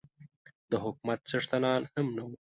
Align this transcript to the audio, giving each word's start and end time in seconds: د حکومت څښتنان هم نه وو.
د 0.71 0.73
حکومت 0.83 1.19
څښتنان 1.29 1.81
هم 1.93 2.05
نه 2.15 2.23
وو. 2.27 2.35